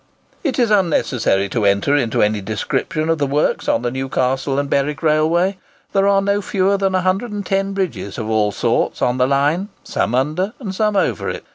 It 0.43 0.57
is 0.57 0.71
unnecessary 0.71 1.47
to 1.49 1.63
enter 1.63 1.95
into 1.95 2.23
any 2.23 2.41
description 2.41 3.07
of 3.07 3.19
the 3.19 3.27
works 3.27 3.67
on 3.69 3.83
the 3.83 3.91
Newcastle 3.91 4.57
and 4.57 4.67
Berwick 4.67 5.03
Railway. 5.03 5.59
There 5.93 6.07
are 6.07 6.23
no 6.23 6.41
fewer 6.41 6.75
than 6.75 6.93
110 6.93 7.73
bridges 7.73 8.17
of 8.17 8.27
all 8.27 8.51
sorts 8.51 9.03
on 9.03 9.19
the 9.19 9.27
line—some 9.27 10.15
under 10.15 10.53
and 10.59 10.73
some 10.73 10.95
over 10.95 11.29
it. 11.29 11.45